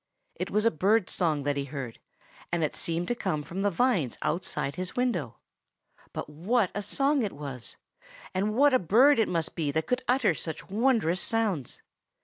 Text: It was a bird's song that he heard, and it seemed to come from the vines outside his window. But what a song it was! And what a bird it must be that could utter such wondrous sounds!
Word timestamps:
It 0.33 0.49
was 0.49 0.65
a 0.65 0.71
bird's 0.71 1.13
song 1.13 1.43
that 1.43 1.57
he 1.57 1.65
heard, 1.65 1.99
and 2.51 2.63
it 2.63 2.75
seemed 2.75 3.07
to 3.09 3.13
come 3.13 3.43
from 3.43 3.61
the 3.61 3.69
vines 3.69 4.17
outside 4.23 4.73
his 4.73 4.95
window. 4.95 5.37
But 6.11 6.27
what 6.27 6.71
a 6.73 6.81
song 6.81 7.21
it 7.21 7.33
was! 7.33 7.77
And 8.33 8.55
what 8.55 8.73
a 8.73 8.79
bird 8.79 9.19
it 9.19 9.27
must 9.27 9.53
be 9.53 9.69
that 9.69 9.85
could 9.85 10.03
utter 10.07 10.33
such 10.33 10.69
wondrous 10.71 11.21
sounds! 11.21 11.83